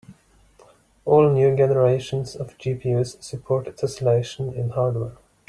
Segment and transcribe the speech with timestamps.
[1.05, 5.13] All new generations of GPUs support tesselation in hardware.